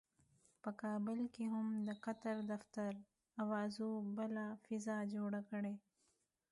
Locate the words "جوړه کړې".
5.13-5.75